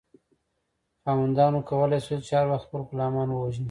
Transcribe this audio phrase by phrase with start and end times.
[1.03, 3.59] خاوندانو کولی شول چې هر وخت خپل غلامان ووژني.